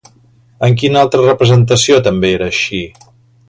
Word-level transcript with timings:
En 0.67 0.77
quina 0.83 1.03
altra 1.03 1.21
representació 1.27 2.01
també 2.11 2.35
era 2.39 2.51
així? 2.55 2.83